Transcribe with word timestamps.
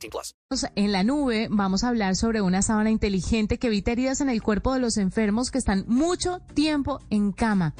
18 0.00 0.34
plus. 0.48 0.66
En 0.74 0.92
la 0.92 1.04
nube 1.04 1.48
vamos 1.50 1.84
a 1.84 1.88
hablar 1.88 2.16
sobre 2.16 2.40
una 2.40 2.62
sábana 2.62 2.90
inteligente 2.90 3.58
que 3.58 3.68
evita 3.68 3.92
heridas 3.92 4.20
en 4.20 4.28
el 4.28 4.42
cuerpo 4.42 4.74
de 4.74 4.80
los 4.80 4.96
enfermos 4.96 5.50
que 5.50 5.58
están 5.58 5.84
mucho 5.86 6.40
tiempo 6.54 7.00
en 7.10 7.32
cama. 7.32 7.74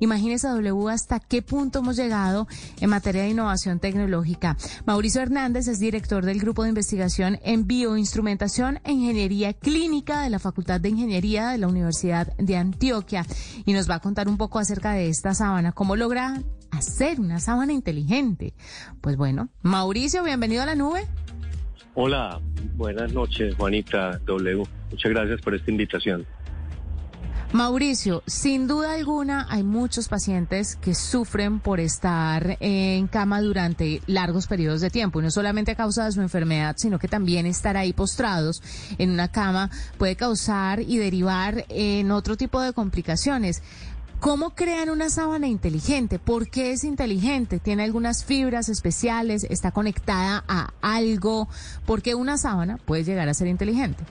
Imagínese, 0.00 0.48
W, 0.48 0.88
hasta 0.90 1.20
qué 1.20 1.42
punto 1.42 1.80
hemos 1.80 1.96
llegado 1.96 2.46
en 2.80 2.90
materia 2.90 3.22
de 3.22 3.30
innovación 3.30 3.78
tecnológica. 3.78 4.56
Mauricio 4.86 5.22
Hernández 5.22 5.68
es 5.68 5.78
director 5.78 6.24
del 6.24 6.40
Grupo 6.40 6.62
de 6.62 6.70
Investigación 6.70 7.38
en 7.42 7.66
Bioinstrumentación 7.66 8.80
e 8.84 8.92
Ingeniería 8.92 9.52
Clínica 9.52 10.22
de 10.22 10.30
la 10.30 10.38
Facultad 10.38 10.80
de 10.80 10.90
Ingeniería 10.90 11.48
de 11.48 11.58
la 11.58 11.68
Universidad 11.68 12.34
de 12.36 12.56
Antioquia 12.56 13.26
y 13.64 13.72
nos 13.72 13.88
va 13.88 13.96
a 13.96 14.00
contar 14.00 14.28
un 14.28 14.36
poco 14.36 14.58
acerca 14.58 14.92
de 14.92 15.08
esta 15.08 15.34
sábana, 15.34 15.72
cómo 15.72 15.96
logra 15.96 16.42
hacer 16.70 17.20
una 17.20 17.38
sábana 17.38 17.72
inteligente. 17.72 18.54
Pues 19.00 19.16
bueno, 19.16 19.48
Mauricio, 19.62 20.22
bienvenido 20.22 20.62
a 20.62 20.66
la 20.66 20.74
nube. 20.74 21.06
Hola, 21.96 22.40
buenas 22.74 23.12
noches, 23.12 23.54
Juanita 23.54 24.18
W. 24.26 24.64
Muchas 24.90 25.12
gracias 25.12 25.40
por 25.40 25.54
esta 25.54 25.70
invitación. 25.70 26.26
Mauricio, 27.52 28.24
sin 28.26 28.66
duda 28.66 28.94
alguna 28.94 29.46
hay 29.48 29.62
muchos 29.62 30.08
pacientes 30.08 30.74
que 30.74 30.92
sufren 30.92 31.60
por 31.60 31.78
estar 31.78 32.56
en 32.58 33.06
cama 33.06 33.40
durante 33.40 34.02
largos 34.08 34.48
periodos 34.48 34.80
de 34.80 34.90
tiempo, 34.90 35.22
no 35.22 35.30
solamente 35.30 35.70
a 35.70 35.76
causa 35.76 36.04
de 36.04 36.10
su 36.10 36.20
enfermedad, 36.20 36.74
sino 36.76 36.98
que 36.98 37.06
también 37.06 37.46
estar 37.46 37.76
ahí 37.76 37.92
postrados 37.92 38.60
en 38.98 39.10
una 39.10 39.28
cama 39.28 39.70
puede 39.98 40.16
causar 40.16 40.80
y 40.80 40.98
derivar 40.98 41.64
en 41.68 42.10
otro 42.10 42.36
tipo 42.36 42.60
de 42.60 42.72
complicaciones. 42.72 43.62
¿Cómo 44.24 44.54
crean 44.54 44.88
una 44.88 45.10
sábana 45.10 45.48
inteligente? 45.48 46.18
¿Por 46.18 46.48
qué 46.48 46.72
es 46.72 46.82
inteligente? 46.82 47.58
¿Tiene 47.58 47.82
algunas 47.82 48.24
fibras 48.24 48.70
especiales? 48.70 49.44
¿Está 49.44 49.70
conectada 49.70 50.42
a 50.48 50.72
algo? 50.80 51.46
¿Por 51.84 52.00
qué 52.00 52.14
una 52.14 52.38
sábana 52.38 52.78
puede 52.78 53.04
llegar 53.04 53.28
a 53.28 53.34
ser 53.34 53.48
inteligente? 53.48 54.02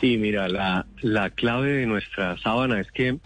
Sí, 0.00 0.16
mira, 0.16 0.48
la, 0.48 0.86
la 1.00 1.30
clave 1.30 1.72
de 1.72 1.86
nuestra 1.86 2.38
sábana 2.38 2.80
es 2.80 2.88
que, 2.92 3.18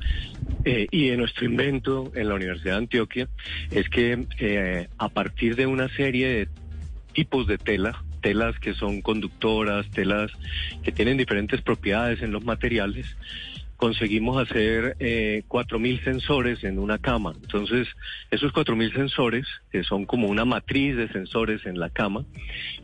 eh, 0.65 0.87
y 0.91 1.09
de 1.09 1.19
nuestro 1.19 1.45
invento 1.45 2.11
en 2.15 2.31
la 2.31 2.34
Universidad 2.37 2.77
de 2.77 2.78
Antioquia, 2.78 3.28
es 3.71 3.87
que 3.91 4.27
eh, 4.39 4.89
a 4.97 5.11
partir 5.11 5.55
de 5.55 5.67
una 5.67 5.91
serie 5.91 6.28
de 6.28 6.48
tipos 7.12 7.47
de 7.47 7.59
tela, 7.59 8.03
telas 8.23 8.59
que 8.59 8.73
son 8.73 9.03
conductoras, 9.03 9.91
telas 9.91 10.31
que 10.83 10.93
tienen 10.93 11.19
diferentes 11.19 11.61
propiedades 11.61 12.23
en 12.23 12.33
los 12.33 12.43
materiales, 12.43 13.17
conseguimos 13.81 14.36
hacer 14.36 14.95
eh, 15.00 15.42
4.000 15.48 16.05
sensores 16.05 16.62
en 16.64 16.78
una 16.78 16.98
cama. 16.98 17.33
Entonces, 17.34 17.89
esos 18.31 18.53
4.000 18.53 18.92
sensores, 18.92 19.47
que 19.72 19.84
son 19.84 20.05
como 20.05 20.28
una 20.28 20.45
matriz 20.45 20.97
de 20.98 21.09
sensores 21.09 21.64
en 21.64 21.81
la 21.81 21.89
cama, 21.89 22.27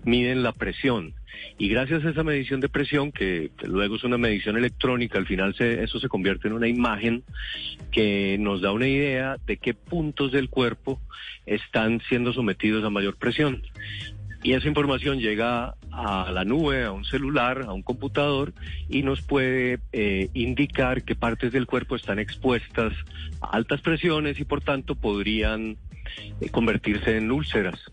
miden 0.05 0.42
la 0.42 0.53
presión. 0.53 1.12
Y 1.58 1.69
gracias 1.69 2.03
a 2.03 2.11
esa 2.11 2.22
medición 2.22 2.61
de 2.61 2.70
presión, 2.70 3.12
que, 3.12 3.50
luego 3.64 3.97
es 3.97 4.05
una 4.05 4.16
medición 4.16 4.56
electrónica, 4.56 5.19
al 5.19 5.27
final 5.27 5.55
se, 5.55 5.83
eso 5.83 6.00
se 6.00 6.08
convierte 6.08 6.48
en 6.48 6.55
una 6.55 6.66
imagen 6.66 7.25
que 7.92 8.38
nos 8.41 8.62
da 8.62 8.72
una 8.72 8.88
idea 8.88 9.37
de 9.47 9.59
qué 9.59 9.75
puntos 9.75 10.32
del 10.32 10.48
cuerpo 10.48 10.98
están 11.44 12.00
siendo 12.09 12.32
sometidos 12.32 12.82
a 12.84 12.91
mayor 12.91 13.16
presión. 13.16 13.62
Y 14.47 14.53
esa 14.53 14.69
información 14.69 15.19
llega 15.19 15.75
a 15.91 16.31
la 16.31 16.45
nube, 16.45 16.84
a 16.84 16.93
un 16.93 17.05
celular, 17.05 17.62
a 17.62 17.73
un 17.73 17.83
computador 17.83 18.55
y 18.89 19.03
nos 19.03 19.21
puede 19.21 19.81
eh, 19.91 20.29
indicar 20.34 21.03
qué 21.03 21.17
partes 21.17 21.51
del 21.51 21.67
cuerpo 21.67 21.97
están 21.97 22.21
expuestas 22.21 22.93
a 23.41 23.57
altas 23.57 23.81
presiones 23.81 24.39
y 24.39 24.45
por 24.45 24.61
tanto 24.61 24.95
podrían 24.95 25.77
eh, 26.41 26.49
convertirse 26.51 27.17
en 27.17 27.33
úlceras. 27.33 27.91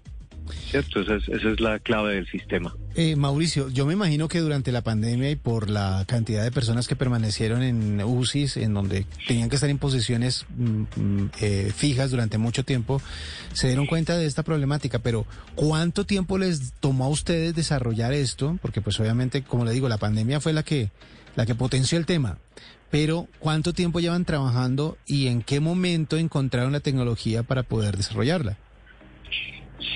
¿Cierto? 0.69 1.01
Esa 1.01 1.15
es, 1.15 1.29
esa 1.29 1.49
es 1.49 1.59
la 1.59 1.79
clave 1.79 2.15
del 2.15 2.27
sistema. 2.27 2.75
Eh, 2.95 3.15
Mauricio, 3.15 3.69
yo 3.69 3.85
me 3.87 3.93
imagino 3.93 4.27
que 4.27 4.39
durante 4.39 4.71
la 4.71 4.81
pandemia 4.81 5.31
y 5.31 5.35
por 5.35 5.69
la 5.69 6.03
cantidad 6.07 6.43
de 6.43 6.51
personas 6.51 6.87
que 6.87 6.95
permanecieron 6.95 7.63
en 7.63 8.03
UCIs, 8.03 8.57
en 8.57 8.73
donde 8.73 9.07
tenían 9.27 9.49
que 9.49 9.55
estar 9.55 9.69
en 9.69 9.79
posiciones 9.79 10.45
mm, 10.55 11.25
eh, 11.41 11.71
fijas 11.75 12.11
durante 12.11 12.37
mucho 12.37 12.63
tiempo, 12.63 13.01
se 13.53 13.67
dieron 13.67 13.87
cuenta 13.87 14.15
de 14.17 14.25
esta 14.25 14.43
problemática. 14.43 14.99
Pero, 14.99 15.25
¿cuánto 15.55 16.05
tiempo 16.05 16.37
les 16.37 16.73
tomó 16.73 17.05
a 17.05 17.09
ustedes 17.09 17.55
desarrollar 17.55 18.13
esto? 18.13 18.59
Porque, 18.61 18.81
pues, 18.81 18.99
obviamente, 18.99 19.41
como 19.43 19.65
le 19.65 19.71
digo, 19.71 19.89
la 19.89 19.97
pandemia 19.97 20.39
fue 20.39 20.53
la 20.53 20.63
que, 20.63 20.91
la 21.35 21.45
que 21.45 21.55
potenció 21.55 21.97
el 21.97 22.05
tema. 22.05 22.37
Pero, 22.91 23.27
¿cuánto 23.39 23.73
tiempo 23.73 24.01
llevan 24.01 24.23
trabajando 24.23 24.97
y 25.07 25.25
en 25.27 25.41
qué 25.41 25.59
momento 25.59 26.17
encontraron 26.17 26.73
la 26.73 26.79
tecnología 26.79 27.41
para 27.41 27.63
poder 27.63 27.97
desarrollarla? 27.97 28.59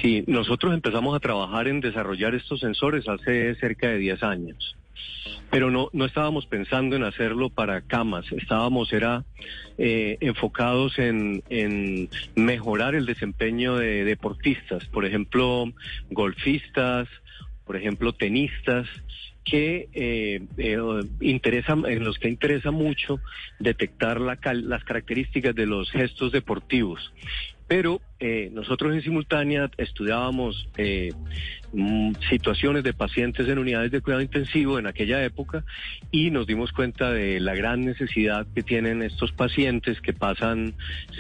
Sí, 0.02 0.24
nosotros 0.28 0.74
empezamos 0.74 1.16
a 1.16 1.20
trabajar 1.20 1.68
en 1.68 1.80
desarrollar 1.82 2.36
estos 2.36 2.60
sensores 2.60 3.08
hace 3.08 3.56
cerca 3.56 3.88
de 3.90 3.98
10 3.98 4.22
años, 4.24 4.76
pero 5.50 5.72
no, 5.72 5.90
no 5.94 6.06
estábamos 6.06 6.46
pensando 6.46 6.96
en 6.96 7.04
hacerlo 7.04 7.50
para 7.50 7.82
camas, 7.82 8.26
estábamos 8.32 8.92
era 8.94 9.24
eh, 9.78 10.18
enfocados 10.22 11.00
en, 11.00 11.42
en 11.50 12.10
mejorar 12.36 12.96
el 12.96 13.06
desempeño 13.06 13.76
de 13.78 14.04
deportistas, 14.04 14.86
por 14.86 15.06
ejemplo, 15.06 15.66
golfistas, 16.12 17.08
por 17.66 17.76
ejemplo, 17.76 18.14
tenistas, 18.14 18.88
que 19.44 19.88
eh, 19.94 20.42
eh, 20.58 20.78
interesa, 21.22 21.72
en 21.74 22.04
los 22.04 22.18
que 22.20 22.28
interesa 22.28 22.72
mucho 22.72 23.22
detectar 23.60 24.20
la 24.20 24.36
cal- 24.36 24.68
las 24.68 24.84
características 24.84 25.56
de 25.56 25.66
los 25.66 25.90
gestos 25.90 26.34
deportivos. 26.34 27.14
Pero 27.66 28.02
eh, 28.20 28.50
nosotros 28.52 28.94
en 28.94 29.02
simultánea 29.04 29.70
estudiábamos 29.78 30.68
eh, 30.78 31.14
mm, 31.72 32.14
situaciones 32.30 32.84
de 32.84 32.94
pacientes 32.94 33.48
en 33.48 33.60
unidades 33.60 33.92
de 33.92 34.02
cuidado 34.02 34.24
intensivo 34.24 34.80
en 34.80 34.88
aquella 34.88 35.24
época 35.24 35.64
y 36.12 36.32
nos 36.32 36.48
dimos 36.48 36.72
cuenta 36.72 37.12
de 37.12 37.40
la 37.40 37.54
gran 37.54 37.82
necesidad 37.82 38.48
que 38.56 38.64
tienen 38.64 39.04
estos 39.04 39.32
pacientes 39.34 40.02
que 40.02 40.14
pasan 40.14 40.74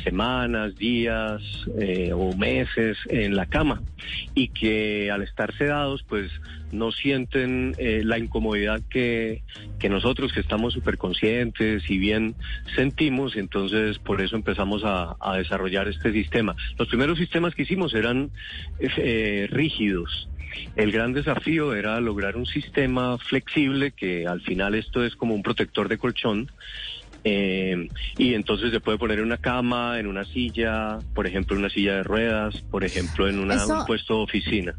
semanas, 0.03 0.75
días 0.75 1.41
eh, 1.79 2.13
o 2.13 2.35
meses 2.35 2.97
en 3.09 3.35
la 3.35 3.45
cama 3.45 3.83
y 4.33 4.47
que 4.47 5.11
al 5.11 5.21
estar 5.21 5.55
sedados 5.55 6.03
pues 6.03 6.31
no 6.71 6.91
sienten 6.91 7.75
la 7.79 8.19
incomodidad 8.19 8.81
que, 8.89 9.41
que 9.79 9.87
nosotros 9.87 10.33
que 10.33 10.41
estamos 10.41 10.73
súper 10.73 10.97
conscientes 10.97 11.89
y 11.89 11.97
bien 11.97 12.35
sentimos, 12.75 13.35
entonces 13.35 13.99
por 13.99 14.21
eso 14.21 14.35
empezamos 14.35 14.81
a, 14.83 15.15
desarrollar 15.37 15.87
este 15.87 16.11
sistema. 16.11 16.55
Primeros 16.87 17.17
sistemas 17.17 17.53
que 17.55 17.63
hicimos 17.63 17.93
eran 17.93 18.31
eh, 18.79 19.47
rígidos. 19.49 20.29
El 20.75 20.91
gran 20.91 21.13
desafío 21.13 21.73
era 21.75 21.99
lograr 22.01 22.35
un 22.35 22.45
sistema 22.45 23.17
flexible, 23.17 23.91
que 23.91 24.25
al 24.27 24.41
final 24.41 24.75
esto 24.75 25.03
es 25.03 25.15
como 25.15 25.35
un 25.35 25.43
protector 25.43 25.87
de 25.89 25.97
colchón, 25.97 26.49
eh, 27.23 27.89
y 28.17 28.33
entonces 28.33 28.71
se 28.71 28.79
puede 28.79 28.97
poner 28.97 29.19
en 29.19 29.25
una 29.25 29.37
cama, 29.37 29.99
en 29.99 30.07
una 30.07 30.23
silla, 30.25 30.99
por 31.13 31.27
ejemplo, 31.27 31.55
en 31.55 31.59
una 31.63 31.69
silla 31.69 31.95
de 31.97 32.03
ruedas, 32.03 32.55
por 32.71 32.83
ejemplo, 32.85 33.27
en 33.27 33.39
una- 33.39 33.55
Eso- 33.55 33.79
un 33.79 33.85
puesto 33.85 34.17
de 34.17 34.23
oficina. 34.23 34.75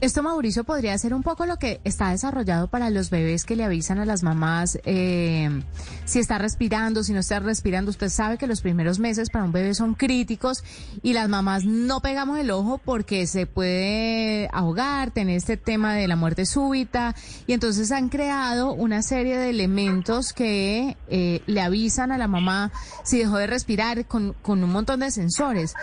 Esto, 0.00 0.22
Mauricio, 0.22 0.64
podría 0.64 0.96
ser 0.98 1.14
un 1.14 1.22
poco 1.22 1.46
lo 1.46 1.56
que 1.56 1.80
está 1.84 2.10
desarrollado 2.10 2.68
para 2.68 2.90
los 2.90 3.10
bebés 3.10 3.44
que 3.44 3.56
le 3.56 3.64
avisan 3.64 3.98
a 3.98 4.04
las 4.04 4.22
mamás 4.22 4.78
eh, 4.84 5.62
si 6.04 6.18
está 6.18 6.38
respirando, 6.38 7.02
si 7.02 7.12
no 7.12 7.20
está 7.20 7.40
respirando. 7.40 7.90
Usted 7.90 8.10
sabe 8.10 8.36
que 8.36 8.46
los 8.46 8.60
primeros 8.60 8.98
meses 8.98 9.30
para 9.30 9.44
un 9.44 9.52
bebé 9.52 9.74
son 9.74 9.94
críticos 9.94 10.62
y 11.02 11.14
las 11.14 11.28
mamás 11.28 11.64
no 11.64 12.00
pegamos 12.00 12.38
el 12.38 12.50
ojo 12.50 12.78
porque 12.84 13.26
se 13.26 13.46
puede 13.46 14.48
ahogar, 14.52 15.10
tener 15.10 15.36
este 15.36 15.56
tema 15.56 15.94
de 15.94 16.06
la 16.06 16.16
muerte 16.16 16.44
súbita. 16.44 17.14
Y 17.46 17.52
entonces 17.52 17.90
han 17.90 18.08
creado 18.08 18.72
una 18.72 19.02
serie 19.02 19.38
de 19.38 19.50
elementos 19.50 20.32
que 20.32 20.96
eh, 21.08 21.40
le 21.46 21.60
avisan 21.60 22.12
a 22.12 22.18
la 22.18 22.28
mamá 22.28 22.72
si 23.04 23.18
dejó 23.18 23.38
de 23.38 23.46
respirar 23.46 24.04
con, 24.06 24.34
con 24.42 24.62
un 24.62 24.70
montón 24.70 25.00
de 25.00 25.10
sensores. 25.10 25.74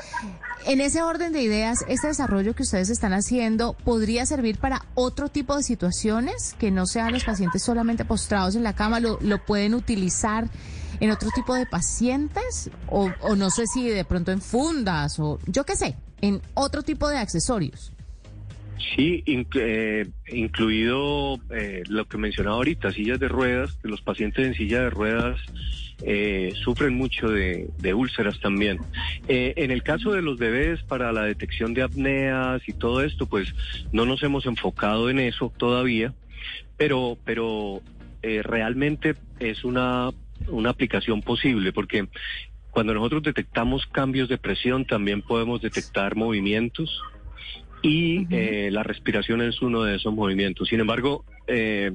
En 0.66 0.80
ese 0.80 1.02
orden 1.02 1.34
de 1.34 1.42
ideas, 1.42 1.84
este 1.88 2.08
desarrollo 2.08 2.54
que 2.54 2.64
ustedes 2.64 2.90
están 2.90 3.14
haciendo 3.14 3.74
podría 3.74 4.26
servir 4.26 4.58
para 4.58 4.84
otro 4.94 5.28
tipo 5.30 5.58
de 5.58 5.64
situaciones 5.64 6.56
que 6.60 6.70
no 6.70 6.86
sean 6.86 7.14
los 7.14 7.24
pacientes 7.24 7.64
solamente 7.64 8.06
postrados 8.06 8.56
en 8.56 8.64
la 8.64 8.74
cama, 8.74 9.00
lo, 9.00 9.18
pueden 9.46 9.74
utilizar 9.74 10.50
en 11.00 11.10
otro 11.10 11.30
tipo 11.34 11.56
de 11.56 11.66
pacientes 11.66 12.70
o, 12.88 13.12
o 13.22 13.36
no 13.36 13.50
sé 13.50 13.66
si 13.66 13.90
de 13.90 14.06
pronto 14.06 14.32
en 14.32 14.40
fundas 14.40 15.20
o 15.20 15.40
yo 15.48 15.66
qué 15.66 15.76
sé, 15.76 15.96
en 16.22 16.42
otro 16.54 16.84
tipo 16.84 17.10
de 17.10 17.18
accesorios. 17.18 17.92
Sí, 18.96 19.24
eh, 19.26 20.08
incluido 20.28 21.40
eh, 21.50 21.84
lo 21.88 22.06
que 22.06 22.18
mencionaba 22.18 22.58
ahorita, 22.58 22.92
sillas 22.92 23.20
de 23.20 23.28
ruedas, 23.28 23.74
que 23.82 23.88
los 23.88 24.02
pacientes 24.02 24.46
en 24.46 24.54
silla 24.54 24.82
de 24.82 24.90
ruedas 24.90 25.40
eh, 26.04 26.54
sufren 26.64 26.96
mucho 26.96 27.30
de, 27.30 27.70
de 27.78 27.94
úlceras 27.94 28.40
también. 28.40 28.80
Eh, 29.28 29.54
en 29.58 29.72
el 29.72 29.84
caso 29.84 30.12
de 30.12 30.22
los 30.22 30.38
bebés, 30.38 30.82
para 30.84 31.12
la 31.12 31.24
detección 31.24 31.74
de 31.74 31.84
apneas 31.84 32.62
y 32.68 32.74
todo 32.74 33.04
esto, 33.04 33.26
pues 33.26 33.54
no 33.92 34.06
nos 34.06 34.24
hemos 34.24 34.46
enfocado 34.46 35.10
en 35.10 35.20
eso 35.20 35.52
todavía, 35.58 36.14
pero, 36.78 37.18
pero 37.26 37.82
eh, 38.24 38.42
realmente 38.44 39.16
es 39.40 39.64
una, 39.64 40.12
una 40.48 40.70
aplicación 40.70 41.22
posible, 41.22 41.72
porque 41.74 42.08
cuando 42.72 42.94
nosotros 42.94 43.24
detectamos 43.24 43.86
cambios 43.86 44.30
de 44.30 44.38
presión, 44.38 44.86
también 44.86 45.22
podemos 45.22 45.62
detectar 45.62 46.16
movimientos 46.16 47.02
y 47.82 48.28
eh, 48.30 48.70
la 48.72 48.84
respiración 48.84 49.42
es 49.42 49.62
uno 49.62 49.84
de 49.84 49.96
esos 49.96 50.14
movimientos. 50.14 50.70
Sin 50.70 50.80
embargo, 50.80 51.26
eh, 51.48 51.92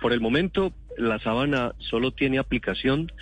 por 0.00 0.12
el 0.12 0.20
momento 0.20 0.72
la 0.96 1.18
sábana 1.18 1.72
solo 1.78 2.12
tiene 2.12 2.38
aplicación 2.38 3.12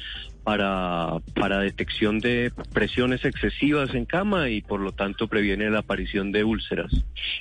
para, 0.44 1.20
para 1.34 1.58
detección 1.60 2.20
de 2.20 2.52
presiones 2.72 3.24
excesivas 3.24 3.94
en 3.94 4.04
cama 4.04 4.50
y 4.50 4.60
por 4.60 4.80
lo 4.80 4.92
tanto 4.92 5.26
previene 5.26 5.70
la 5.70 5.80
aparición 5.80 6.32
de 6.32 6.44
úlceras. 6.44 6.92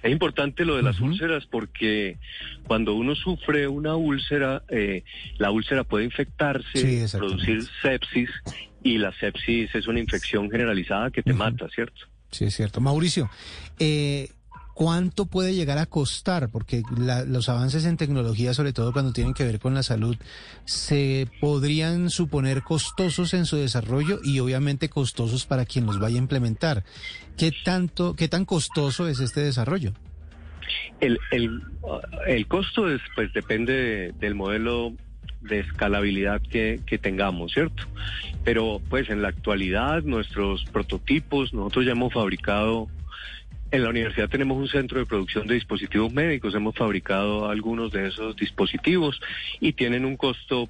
Es 0.02 0.12
importante 0.12 0.64
lo 0.64 0.78
de 0.78 0.84
las 0.84 1.02
úlceras 1.02 1.46
porque 1.46 2.18
cuando 2.66 2.96
uno 2.96 3.14
sufre 3.14 3.68
una 3.68 3.96
úlcera, 3.96 4.64
eh, 4.70 5.04
la 5.38 5.52
úlcera 5.52 5.84
puede 5.84 6.06
infectarse, 6.06 7.08
Sí, 7.08 7.18
producir 7.18 7.64
sepsis 7.82 8.30
y 8.82 8.98
la 8.98 9.12
sepsis 9.14 9.76
es 9.76 9.88
una 9.88 10.00
infección 10.00 10.50
generalizada 10.50 11.12
que 11.12 11.24
te 11.24 11.34
mata, 11.34 11.68
¿cierto? 11.76 12.08
Sí, 12.32 12.46
es 12.46 12.56
cierto. 12.56 12.80
Mauricio, 12.82 13.30
eh, 13.80 14.30
¿cuánto 14.74 15.26
puede 15.26 15.54
llegar 15.56 15.78
a 15.78 15.86
costar? 15.86 16.50
Porque 16.50 16.84
los 17.28 17.50
avances 17.50 17.86
en 17.86 17.98
tecnología, 17.98 18.54
sobre 18.54 18.74
todo 18.74 18.92
cuando 18.94 19.14
tienen 19.14 19.34
que 19.34 19.44
ver 19.46 19.60
con 19.60 19.74
la 19.74 19.84
salud, 19.84 20.16
se 20.66 21.28
podrían 21.42 22.10
suponer 22.10 22.64
costosos 22.64 23.34
en 23.34 23.46
su 23.46 23.58
desarrollo 23.58 24.20
y 24.24 24.40
obviamente 24.40 24.90
costosos 24.90 25.46
para 25.46 25.66
quien 25.66 25.86
los 25.86 26.00
vaya 26.00 26.16
a 26.16 26.20
implementar. 26.20 26.84
¿Qué 27.38 27.52
tanto, 27.64 28.16
qué 28.16 28.28
tan 28.28 28.46
costoso 28.46 29.08
es 29.08 29.20
este 29.20 29.42
desarrollo? 29.42 29.94
El, 31.00 31.20
el, 31.32 31.62
el 32.28 32.48
costo 32.48 32.90
es, 32.90 33.02
pues 33.16 33.34
depende 33.34 33.74
de- 33.74 34.12
del 34.14 34.36
modelo 34.36 34.94
de 35.42 35.60
escalabilidad 35.60 36.42
que, 36.42 36.80
que 36.86 36.98
tengamos, 36.98 37.52
¿cierto? 37.52 37.84
Pero 38.46 38.82
pues 38.90 39.10
en 39.10 39.22
la 39.22 39.28
actualidad 39.28 40.04
nuestros 40.04 40.64
prototipos, 40.66 41.54
nosotros 41.54 41.86
ya 41.86 41.92
hemos 41.92 42.14
fabricado, 42.14 42.88
en 43.74 43.82
la 43.82 43.90
universidad 43.90 44.30
tenemos 44.30 44.56
un 44.56 44.68
centro 44.68 45.00
de 45.00 45.08
producción 45.08 45.48
de 45.48 45.56
dispositivos 45.56 46.14
médicos, 46.14 46.54
hemos 46.54 46.76
fabricado 46.76 47.50
algunos 47.50 47.92
de 47.92 48.08
esos 48.08 48.36
dispositivos 48.36 49.20
y 49.60 49.74
tienen 49.74 50.06
un 50.06 50.16
costo 50.16 50.70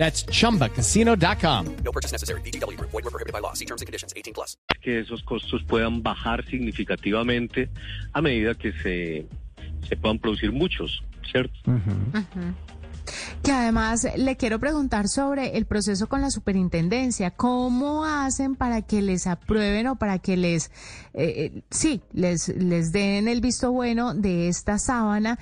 That's 0.00 0.24
chumbacasino.com. 0.24 1.76
No 1.84 1.92
purchase 1.92 2.10
necessary. 2.10 2.40
VGW 2.40 2.78
Group. 2.78 2.90
Void 2.90 3.04
were 3.04 3.10
prohibited 3.10 3.34
by 3.34 3.40
law. 3.40 3.52
See 3.52 3.66
terms 3.66 3.82
and 3.82 3.86
conditions. 3.86 4.14
18 4.16 4.32
plus. 4.32 4.56
que 4.80 5.00
esos 5.00 5.22
costos 5.22 5.62
puedan 5.64 6.02
bajar 6.02 6.44
significativamente 6.46 7.68
a 8.12 8.22
medida 8.22 8.54
que 8.54 8.72
se, 8.72 9.26
se 9.86 9.96
puedan 9.96 10.18
producir 10.18 10.52
muchos, 10.52 11.02
¿cierto? 11.30 11.54
Que 13.42 13.52
además 13.52 14.06
le 14.16 14.36
quiero 14.36 14.58
preguntar 14.58 15.08
sobre 15.08 15.56
el 15.56 15.66
proceso 15.66 16.08
con 16.08 16.20
la 16.20 16.30
superintendencia. 16.30 17.30
¿Cómo 17.30 18.04
hacen 18.04 18.54
para 18.56 18.82
que 18.82 19.02
les 19.02 19.26
aprueben 19.26 19.86
o 19.88 19.96
para 19.96 20.18
que 20.18 20.36
les, 20.36 20.70
eh, 21.12 21.52
eh, 21.54 21.62
sí, 21.70 22.00
les, 22.12 22.48
les 22.48 22.92
den 22.92 23.28
el 23.28 23.40
visto 23.40 23.72
bueno 23.72 24.14
de 24.14 24.48
esta 24.48 24.78
sábana? 24.78 25.38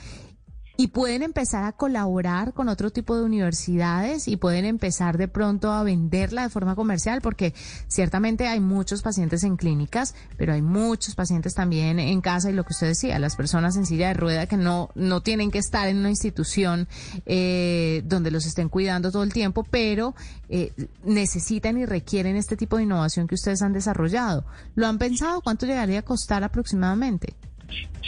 Y 0.81 0.87
pueden 0.87 1.25
empezar 1.25 1.65
a 1.65 1.73
colaborar 1.73 2.55
con 2.55 2.69
otro 2.69 2.93
tipo 2.93 3.17
de 3.17 3.25
universidades 3.25 4.29
y 4.29 4.37
pueden 4.37 4.65
empezar 4.65 5.19
de 5.19 5.27
pronto 5.27 5.73
a 5.73 5.83
venderla 5.83 6.45
de 6.45 6.51
forma 6.51 6.77
comercial, 6.77 7.21
porque 7.21 7.53
ciertamente 7.89 8.47
hay 8.47 8.61
muchos 8.61 9.03
pacientes 9.03 9.43
en 9.43 9.57
clínicas, 9.57 10.15
pero 10.37 10.53
hay 10.53 10.63
muchos 10.63 11.17
pacientes 11.17 11.55
también 11.55 11.99
en 11.99 12.21
casa 12.21 12.49
y 12.49 12.53
lo 12.53 12.63
que 12.63 12.75
usted 12.75 12.87
decía, 12.87 13.19
las 13.19 13.35
personas 13.35 13.75
en 13.75 13.87
silla 13.87 14.07
de 14.07 14.15
rueda 14.15 14.47
que 14.47 14.57
no, 14.57 14.91
no 14.95 15.21
tienen 15.21 15.51
que 15.51 15.59
estar 15.59 15.89
en 15.89 15.97
una 15.97 16.11
institución 16.11 16.87
eh, 17.27 18.05
donde 18.05 18.31
los 18.31 18.47
estén 18.47 18.69
cuidando 18.69 19.11
todo 19.11 19.25
el 19.25 19.33
tiempo, 19.33 19.67
pero 19.69 20.15
eh, 20.49 20.73
necesitan 21.03 21.77
y 21.79 21.87
requieren 21.87 22.37
este 22.37 22.57
tipo 22.57 22.77
de 22.77 22.85
innovación 22.85 23.27
que 23.27 23.35
ustedes 23.35 23.63
han 23.63 23.73
desarrollado. 23.73 24.45
¿Lo 24.77 24.87
han 24.87 24.99
pensado? 24.99 25.41
¿Cuánto 25.41 25.67
llegaría 25.67 25.99
a 25.99 26.03
costar 26.03 26.45
aproximadamente? 26.45 27.35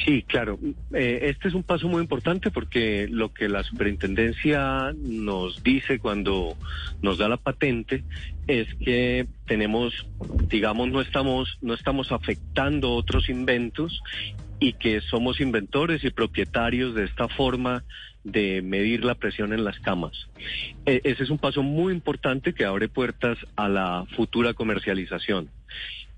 Sí, 0.05 0.23
claro. 0.23 0.59
Eh, 0.95 1.21
este 1.25 1.49
es 1.49 1.55
un 1.55 1.63
paso 1.63 1.89
muy 1.89 2.01
importante 2.01 2.51
porque 2.51 3.07
lo 3.11 3.33
que 3.35 3.49
la 3.49 3.63
superintendencia 3.63 4.95
nos 4.97 5.63
dice 5.63 5.99
cuando 5.99 6.57
nos 7.03 7.19
da 7.19 7.29
la 7.29 7.37
patente 7.37 8.05
es 8.47 8.73
que 8.77 9.27
tenemos, 9.47 10.07
digamos, 10.49 10.89
no 10.89 11.01
estamos, 11.01 11.59
no 11.61 11.75
estamos 11.75 12.13
afectando 12.13 12.93
otros 12.93 13.29
inventos 13.29 14.01
y 14.59 14.75
que 14.75 15.01
somos 15.01 15.41
inventores 15.41 16.05
y 16.05 16.11
propietarios 16.11 16.95
de 16.95 17.05
esta 17.05 17.29
forma 17.29 17.85
de 18.25 18.63
medir 18.63 19.05
la 19.05 19.15
presión 19.15 19.53
en 19.53 19.65
las 19.65 19.79
camas. 19.81 20.29
Eh, 20.87 21.01
ese 21.05 21.25
es 21.25 21.31
un 21.31 21.39
paso 21.39 21.63
muy 21.63 21.93
importante 21.93 22.53
que 22.53 22.65
abre 22.65 22.89
puertas 22.89 23.39
a 23.57 23.69
la 23.69 24.07
futura 24.17 24.55
comercialización. 24.55 25.51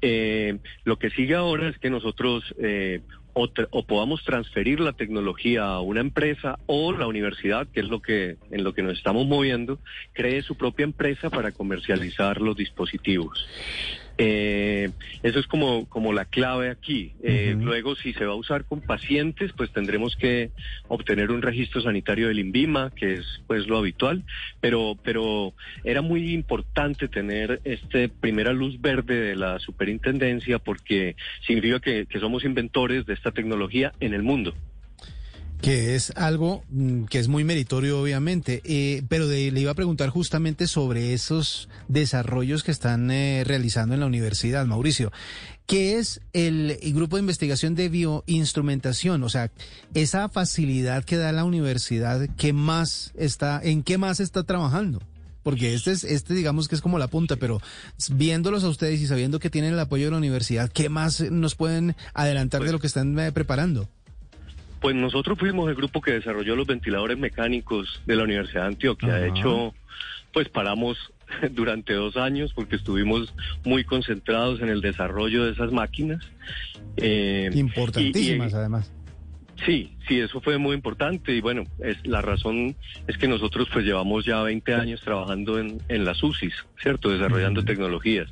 Eh, 0.05 0.59
lo 0.85 0.99
que 0.99 1.11
sigue 1.11 1.37
ahora 1.37 1.69
es 1.69 1.79
que 1.79 1.89
nosotros 1.89 2.43
eh, 2.59 3.03
o, 3.35 3.49
o 3.71 3.83
podamos 3.85 4.25
transferir 4.25 4.81
la 4.81 4.93
tecnología 4.93 5.65
a 5.65 5.81
una 5.81 6.01
empresa 6.01 6.59
o 6.67 6.93
la 6.93 7.07
universidad, 7.07 7.67
que 7.69 7.81
es 7.81 7.89
lo 7.89 8.01
que 8.01 8.37
en 8.51 8.65
lo 8.65 8.75
que 8.75 8.83
nos 8.83 8.99
estamos 8.99 9.27
moviendo, 9.27 9.79
cree 10.13 10.43
su 10.43 10.57
propia 10.57 10.85
empresa 10.85 11.31
para 11.31 11.53
comercializar 11.53 12.41
los 12.41 12.57
dispositivos. 12.57 13.47
Eh, 14.19 14.91
eso 15.23 15.39
es 15.39 15.47
como, 15.47 15.89
como 15.89 16.13
la 16.13 16.25
clave 16.25 16.71
aquí. 16.71 17.15
Eh, 17.23 17.57
Luego, 17.59 17.95
si 17.95 18.13
se 18.13 18.25
va 18.25 18.33
a 18.33 18.37
usar 18.37 18.65
con 18.65 18.81
pacientes, 18.81 19.53
pues 19.57 19.73
tendremos 19.73 20.17
que 20.17 20.51
obtener 20.89 21.31
un 21.31 21.43
registro 21.43 21.81
sanitario 21.81 22.29
del 22.29 22.41
INVIMA, 22.41 22.91
que 22.91 23.15
es 23.15 23.43
pues 23.47 23.67
lo 23.67 23.79
habitual, 23.79 24.25
pero, 24.61 24.99
pero 25.03 25.55
era 25.85 26.03
muy 26.03 26.33
importante 26.33 27.09
tener 27.09 27.61
este 27.65 28.09
primera 28.09 28.53
luz 28.53 28.81
verde 28.81 29.21
de 29.21 29.37
la 29.37 29.59
superintendencia 29.59 30.59
porque 30.59 31.17
significa 31.47 31.81
que, 31.81 32.07
que 32.07 32.21
somos 32.21 32.45
inventores 32.45 33.07
de 33.07 33.15
esta 33.15 33.31
tecnología 33.31 33.93
en 34.01 34.15
el 34.15 34.23
mundo. 34.23 34.55
Que 35.63 35.95
es 35.95 36.13
algo 36.17 36.65
mm, 36.71 37.05
que 37.05 37.19
es 37.21 37.29
muy 37.29 37.45
meritorio, 37.45 38.01
obviamente. 38.03 38.61
Eh, 38.65 39.03
pero 39.09 39.29
de- 39.29 39.51
le 39.53 39.61
iba 39.61 39.71
a 39.71 39.75
preguntar 39.75 40.11
justamente 40.11 40.67
sobre 40.67 41.15
esos 41.15 41.69
desarrollos 41.89 42.63
que 42.65 42.73
están 42.73 43.11
eh, 43.13 43.45
realizando 43.47 43.95
en 43.95 44.01
la 44.01 44.07
universidad, 44.07 44.67
Mauricio. 44.67 45.13
¿Qué 45.67 45.99
es 45.99 46.21
el, 46.33 46.77
el 46.83 46.93
grupo 46.93 47.15
de 47.17 47.21
investigación 47.21 47.77
de 47.77 47.89
bioinstrumentación? 47.89 49.23
O 49.23 49.29
sea, 49.29 49.53
esa 49.95 50.29
facilidad 50.29 51.05
que 51.05 51.17
da 51.17 51.31
la 51.33 51.45
universidad, 51.45 52.29
¿qué 52.37 52.53
más 52.53 53.13
está, 53.17 53.61
en 53.63 53.85
qué 53.85 53.97
más 53.99 54.19
está 54.19 54.43
trabajando? 54.43 55.01
Porque 55.45 55.75
este 55.75 55.93
es, 55.93 56.03
este 56.05 56.35
digamos 56.35 56.67
que 56.69 56.75
es 56.75 56.81
como 56.81 56.99
la 56.99 57.07
punta, 57.09 57.37
pero 57.37 57.61
viéndolos 58.11 58.65
a 58.65 58.69
ustedes 58.69 59.01
y 59.01 59.07
sabiendo 59.07 59.39
que 59.39 59.51
tienen 59.51 59.73
el 59.75 59.79
apoyo 59.81 60.07
de 60.07 60.11
la 60.11 60.17
universidad, 60.19 60.71
¿qué 60.71 60.89
más 60.89 61.21
nos 61.31 61.55
pueden 61.55 61.95
adelantar 62.15 62.65
de 62.65 62.73
lo 62.73 62.81
que 62.81 62.87
están 62.89 63.17
eh, 63.19 63.31
preparando? 63.33 63.89
Pues 64.83 64.97
nosotros 64.97 65.39
fuimos 65.39 65.69
el 65.69 65.77
grupo 65.77 66.01
que 66.01 66.11
desarrolló 66.13 66.57
los 66.57 66.67
ventiladores 66.67 67.17
mecánicos 67.17 68.03
de 68.05 68.17
la 68.17 68.25
Universidad 68.25 68.63
de 68.63 68.69
Antioquia. 68.69 69.15
De 69.15 69.29
hecho, 69.29 69.75
pues 70.33 70.49
paramos 70.49 70.99
durante 71.53 71.95
dos 71.95 72.17
años 72.17 72.53
porque 72.53 72.77
estuvimos 72.77 73.33
muy 73.65 73.85
concentrados 73.85 74.61
en 74.61 74.69
el 74.69 74.81
desarrollo 74.81 75.45
de 75.45 75.53
esas 75.53 75.71
máquinas. 75.73 76.25
Eh, 76.97 77.51
Importantísimas, 77.55 78.51
y- 78.53 78.55
y- 78.55 78.59
además. 78.59 78.93
Sí, 79.65 79.93
Sí, 80.09 80.19
eso 80.19 80.41
fue 80.41 80.59
muy 80.59 80.75
importante 80.75 81.33
y 81.33 81.41
bueno, 81.41 81.65
es 81.79 82.05
la 82.07 82.21
razón 82.21 82.75
es 83.07 83.17
que 83.17 83.29
nosotros 83.29 83.69
pues 83.73 83.85
llevamos 83.85 84.25
ya 84.25 84.43
20 84.43 84.75
años 84.75 85.01
trabajando 85.01 85.59
en, 85.61 85.81
en 85.89 86.05
las 86.05 86.23
UCIs, 86.23 86.55
¿cierto? 86.81 87.11
Desarrollando 87.11 87.65
tecnologías. 87.65 88.29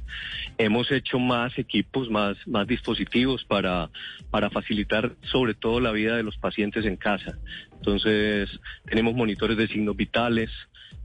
Hemos 0.59 0.91
hecho 0.91 1.21
más 1.21 1.57
equipos, 1.59 2.11
más, 2.11 2.37
más 2.47 2.67
dispositivos 2.67 3.45
para, 3.45 3.89
para 4.31 4.51
facilitar 4.51 5.13
sobre 5.23 5.55
todo 5.55 5.79
la 5.79 5.93
vida 5.93 6.17
de 6.17 6.25
los 6.25 6.37
pacientes 6.39 6.85
en 6.85 6.97
casa. 6.97 7.39
Entonces, 7.73 8.51
tenemos 8.85 9.15
monitores 9.15 9.57
de 9.57 9.69
signos 9.69 9.97
vitales, 9.97 10.51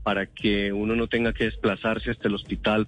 para 0.06 0.26
que 0.26 0.72
uno 0.72 0.94
no 0.94 1.08
tenga 1.08 1.32
que 1.32 1.46
desplazarse 1.46 2.12
hasta 2.12 2.28
el 2.28 2.36
hospital, 2.36 2.86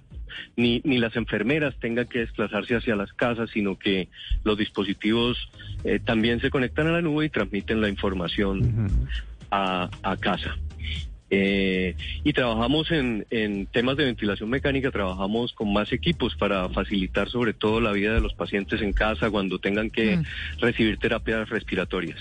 ni, 0.55 0.79
ni 0.85 0.99
las 0.99 1.17
enfermeras 1.17 1.75
tengan 1.77 2.07
que 2.07 2.19
desplazarse 2.19 2.77
hacia 2.77 2.95
las 2.95 3.11
casas, 3.11 3.49
sino 3.49 3.77
que 3.77 4.07
los 4.45 4.57
dispositivos 4.57 5.37
eh, 5.83 5.99
también 5.99 6.39
se 6.39 6.49
conectan 6.49 6.87
a 6.87 6.91
la 6.91 7.01
nube 7.01 7.25
y 7.25 7.29
transmiten 7.29 7.81
la 7.81 7.89
información 7.89 8.89
a, 9.51 9.89
a 10.01 10.15
casa. 10.15 10.55
Eh, 11.29 11.97
y 12.23 12.31
trabajamos 12.31 12.89
en, 12.89 13.25
en 13.31 13.65
temas 13.65 13.97
de 13.97 14.05
ventilación 14.05 14.49
mecánica, 14.49 14.89
trabajamos 14.89 15.51
con 15.51 15.73
más 15.73 15.91
equipos 15.91 16.37
para 16.37 16.69
facilitar 16.69 17.27
sobre 17.27 17.51
todo 17.51 17.81
la 17.81 17.91
vida 17.91 18.13
de 18.13 18.21
los 18.21 18.33
pacientes 18.33 18.81
en 18.81 18.93
casa 18.93 19.29
cuando 19.29 19.59
tengan 19.59 19.89
que 19.89 20.21
recibir 20.61 20.97
terapias 20.99 21.49
respiratorias. 21.49 22.17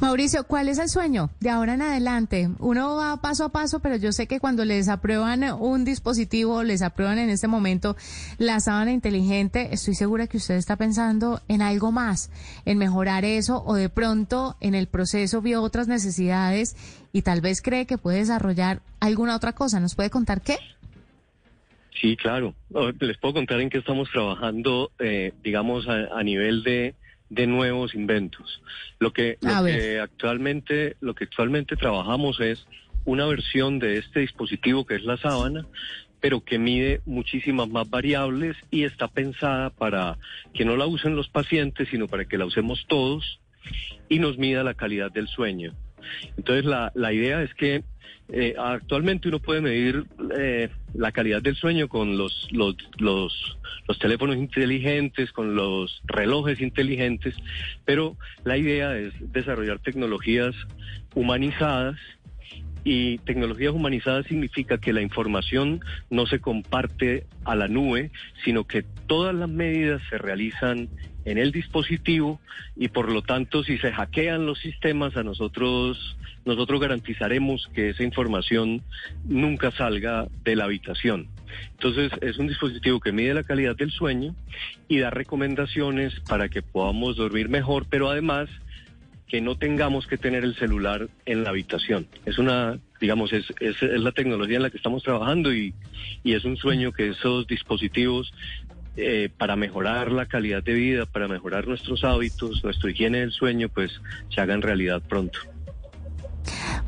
Mauricio, 0.00 0.44
¿cuál 0.44 0.68
es 0.68 0.78
el 0.78 0.88
sueño 0.88 1.30
de 1.40 1.50
ahora 1.50 1.74
en 1.74 1.82
adelante? 1.82 2.50
Uno 2.58 2.96
va 2.96 3.20
paso 3.20 3.44
a 3.44 3.48
paso, 3.48 3.80
pero 3.80 3.96
yo 3.96 4.12
sé 4.12 4.26
que 4.26 4.40
cuando 4.40 4.64
les 4.64 4.88
aprueban 4.88 5.42
un 5.44 5.84
dispositivo, 5.84 6.62
les 6.62 6.82
aprueban 6.82 7.18
en 7.18 7.30
este 7.30 7.48
momento 7.48 7.96
la 8.38 8.60
sábana 8.60 8.92
inteligente, 8.92 9.68
estoy 9.72 9.94
segura 9.94 10.26
que 10.26 10.36
usted 10.36 10.56
está 10.56 10.76
pensando 10.76 11.40
en 11.48 11.62
algo 11.62 11.92
más, 11.92 12.30
en 12.64 12.78
mejorar 12.78 13.24
eso 13.24 13.62
o 13.64 13.74
de 13.74 13.88
pronto 13.88 14.56
en 14.60 14.74
el 14.74 14.88
proceso 14.88 15.40
vio 15.40 15.62
otras 15.62 15.88
necesidades 15.88 16.76
y 17.12 17.22
tal 17.22 17.40
vez 17.40 17.62
cree 17.62 17.86
que 17.86 17.98
puede 17.98 18.18
desarrollar 18.18 18.80
alguna 19.00 19.36
otra 19.36 19.52
cosa. 19.52 19.80
¿Nos 19.80 19.94
puede 19.94 20.10
contar 20.10 20.42
qué? 20.42 20.58
Sí, 22.00 22.16
claro. 22.16 22.54
Oh, 22.72 22.90
Les 23.00 23.16
puedo 23.18 23.34
contar 23.34 23.60
en 23.60 23.70
qué 23.70 23.78
estamos 23.78 24.10
trabajando, 24.10 24.90
eh, 24.98 25.32
digamos, 25.44 25.86
a, 25.88 26.18
a 26.18 26.22
nivel 26.22 26.62
de, 26.64 26.94
de 27.32 27.46
nuevos 27.46 27.94
inventos. 27.94 28.62
Lo 28.98 29.12
que, 29.12 29.38
lo 29.40 29.64
que 29.64 29.98
actualmente, 30.00 30.96
lo 31.00 31.14
que 31.14 31.24
actualmente 31.24 31.76
trabajamos 31.76 32.40
es 32.40 32.66
una 33.04 33.26
versión 33.26 33.78
de 33.78 33.98
este 33.98 34.20
dispositivo 34.20 34.84
que 34.84 34.96
es 34.96 35.04
la 35.04 35.16
sábana, 35.16 35.66
pero 36.20 36.44
que 36.44 36.58
mide 36.58 37.00
muchísimas 37.06 37.68
más 37.68 37.88
variables 37.88 38.56
y 38.70 38.84
está 38.84 39.08
pensada 39.08 39.70
para 39.70 40.18
que 40.52 40.66
no 40.66 40.76
la 40.76 40.86
usen 40.86 41.16
los 41.16 41.28
pacientes, 41.28 41.88
sino 41.88 42.06
para 42.06 42.26
que 42.26 42.36
la 42.36 42.44
usemos 42.44 42.84
todos 42.86 43.40
y 44.10 44.18
nos 44.18 44.36
mida 44.36 44.62
la 44.62 44.74
calidad 44.74 45.10
del 45.10 45.26
sueño. 45.26 45.72
Entonces 46.36 46.64
la, 46.64 46.92
la 46.94 47.12
idea 47.12 47.42
es 47.42 47.54
que 47.54 47.82
eh, 48.28 48.54
actualmente 48.58 49.28
uno 49.28 49.40
puede 49.40 49.60
medir 49.60 50.06
eh, 50.38 50.70
la 50.94 51.12
calidad 51.12 51.42
del 51.42 51.54
sueño 51.54 51.88
con 51.88 52.16
los, 52.16 52.48
los, 52.50 52.76
los, 52.98 53.58
los 53.86 53.98
teléfonos 53.98 54.36
inteligentes, 54.36 55.32
con 55.32 55.54
los 55.54 56.00
relojes 56.04 56.60
inteligentes, 56.60 57.34
pero 57.84 58.16
la 58.44 58.56
idea 58.56 58.96
es 58.96 59.12
desarrollar 59.32 59.80
tecnologías 59.80 60.54
humanizadas 61.14 61.98
y 62.84 63.18
tecnologías 63.18 63.72
humanizadas 63.72 64.26
significa 64.26 64.78
que 64.78 64.92
la 64.92 65.02
información 65.02 65.80
no 66.10 66.26
se 66.26 66.40
comparte 66.40 67.26
a 67.44 67.54
la 67.54 67.68
nube, 67.68 68.10
sino 68.44 68.64
que 68.64 68.82
todas 69.06 69.34
las 69.34 69.48
medidas 69.48 70.02
se 70.10 70.18
realizan 70.18 70.88
en 71.24 71.38
el 71.38 71.52
dispositivo 71.52 72.40
y 72.76 72.88
por 72.88 73.10
lo 73.10 73.22
tanto 73.22 73.62
si 73.64 73.78
se 73.78 73.92
hackean 73.92 74.46
los 74.46 74.58
sistemas 74.58 75.16
a 75.16 75.22
nosotros 75.22 76.16
nosotros 76.44 76.80
garantizaremos 76.80 77.70
que 77.74 77.90
esa 77.90 78.02
información 78.02 78.82
nunca 79.24 79.70
salga 79.70 80.26
de 80.44 80.56
la 80.56 80.64
habitación. 80.64 81.28
Entonces 81.72 82.10
es 82.20 82.38
un 82.38 82.48
dispositivo 82.48 83.00
que 83.00 83.12
mide 83.12 83.34
la 83.34 83.44
calidad 83.44 83.76
del 83.76 83.90
sueño 83.90 84.34
y 84.88 84.98
da 84.98 85.10
recomendaciones 85.10 86.18
para 86.28 86.48
que 86.48 86.62
podamos 86.62 87.16
dormir 87.16 87.48
mejor, 87.48 87.86
pero 87.88 88.10
además 88.10 88.48
que 89.28 89.40
no 89.40 89.56
tengamos 89.56 90.06
que 90.06 90.18
tener 90.18 90.44
el 90.44 90.54
celular 90.56 91.08
en 91.24 91.42
la 91.42 91.50
habitación. 91.50 92.06
Es 92.26 92.38
una, 92.38 92.78
digamos, 93.00 93.32
es, 93.32 93.46
es, 93.60 93.80
la 93.80 94.12
tecnología 94.12 94.56
en 94.56 94.62
la 94.62 94.70
que 94.70 94.76
estamos 94.76 95.02
trabajando 95.02 95.54
y, 95.54 95.72
y 96.22 96.34
es 96.34 96.44
un 96.44 96.58
sueño 96.58 96.92
que 96.92 97.08
esos 97.08 97.46
dispositivos 97.46 98.30
eh, 98.96 99.30
para 99.36 99.56
mejorar 99.56 100.12
la 100.12 100.26
calidad 100.26 100.62
de 100.62 100.74
vida, 100.74 101.06
para 101.06 101.28
mejorar 101.28 101.66
nuestros 101.66 102.04
hábitos, 102.04 102.62
nuestra 102.62 102.90
higiene 102.90 103.20
del 103.20 103.32
sueño, 103.32 103.68
pues 103.68 103.90
se 104.34 104.40
hagan 104.40 104.62
realidad 104.62 105.02
pronto. 105.08 105.38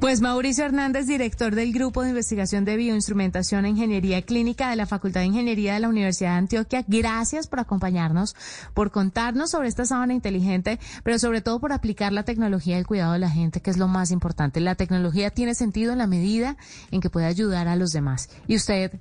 Pues 0.01 0.21
Mauricio 0.21 0.65
Hernández, 0.65 1.07
director 1.07 1.55
del 1.55 1.73
Grupo 1.73 2.03
de 2.03 2.11
Investigación 2.11 2.65
de 2.65 2.77
Bioinstrumentación 2.77 3.65
e 3.65 3.71
Ingeniería 3.71 4.23
Clínica 4.23 4.69
de 4.69 4.77
la 4.77 4.87
Facultad 4.87 5.21
de 5.21 5.27
Ingeniería 5.27 5.75
de 5.75 5.81
la 5.81 5.89
Universidad 5.89 6.33
de 6.33 6.39
Antioquia, 6.39 6.85
gracias 6.87 7.47
por 7.47 7.61
acompañarnos, 7.61 8.35
por 8.75 8.91
contarnos 8.91 9.51
sobre 9.51 9.69
esta 9.69 9.87
sábana 9.87 10.13
inteligente, 10.13 10.79
pero 11.05 11.19
sobre 11.19 11.41
todo 11.41 11.61
por 11.61 11.73
aplicar 11.73 12.13
la 12.13 12.25
tecnología 12.25 12.77
del 12.77 12.87
cuidado 12.87 13.15
de 13.15 13.19
la 13.21 13.31
gente, 13.31 13.61
que 13.61 13.71
es 13.71 13.79
lo 13.79 13.89
más 13.89 14.11
importante. 14.11 14.61
La 14.61 14.75
tecnología 14.75 15.31
tiene 15.31 15.55
sentido 15.55 15.93
en 15.93 15.99
la 15.99 16.07
medida 16.07 16.57
en 16.91 17.01
que 17.01 17.11
puede 17.11 17.27
ayudar 17.27 17.69
a 17.69 17.77
los 17.77 17.93
demás. 17.93 18.29
Y 18.47 18.57
usted, 18.57 19.01